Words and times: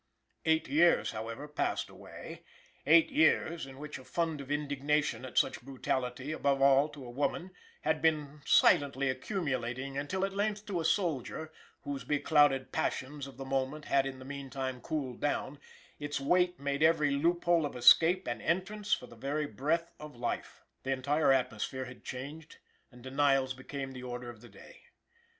Eight 0.45 0.67
years, 0.67 1.11
however, 1.11 1.47
passed 1.47 1.87
away 1.87 2.43
eight 2.87 3.11
years, 3.11 3.67
in 3.67 3.77
which 3.77 3.99
a 3.99 4.03
fund 4.03 4.41
of 4.41 4.49
indignation 4.49 5.23
at 5.25 5.37
such 5.37 5.61
brutality, 5.61 6.31
above 6.31 6.59
all 6.59 6.89
to 6.89 7.05
a 7.05 7.09
woman, 7.11 7.51
had 7.81 8.01
been 8.01 8.41
silently 8.43 9.09
accumulating, 9.11 9.99
until 9.99 10.25
at 10.25 10.33
length 10.33 10.65
to 10.65 10.81
a 10.81 10.85
soldier, 10.85 11.51
whose 11.83 12.03
beclouding 12.03 12.65
passions 12.71 13.27
of 13.27 13.37
the 13.37 13.45
moment 13.45 13.85
had 13.85 14.07
in 14.07 14.17
the 14.17 14.25
meantime 14.25 14.81
cooled 14.81 15.21
down, 15.21 15.59
its 15.99 16.19
weight 16.19 16.59
made 16.59 16.81
every 16.81 17.11
loop 17.11 17.43
hole 17.43 17.63
of 17.63 17.75
escape 17.75 18.25
an 18.25 18.41
entrance 18.41 18.93
for 18.93 19.05
the 19.05 19.15
very 19.15 19.45
breath 19.45 19.93
of 19.99 20.15
life. 20.15 20.61
The 20.81 20.93
entire 20.93 21.31
atmosphere 21.31 21.85
had 21.85 22.03
changed, 22.03 22.57
and 22.91 23.03
denials 23.03 23.53
became 23.53 23.91
the 23.91 24.01
order 24.01 24.31
of 24.31 24.41
the 24.41 24.49
day. 24.49 24.81